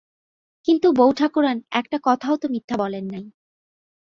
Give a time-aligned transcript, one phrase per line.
[0.67, 3.25] কিন্তু বউঠাকরুন একটা কথাও তো মিথ্যা বলেন নাই।